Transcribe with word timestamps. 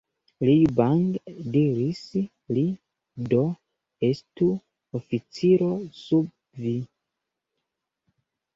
Liu 0.47 0.69
Bang 0.77 1.01
diris, 1.55 1.99
Li 2.57 2.63
do 3.35 3.43
estu 4.09 4.49
oficiro 5.03 5.71
sub 6.01 6.35
vi. 6.67 6.77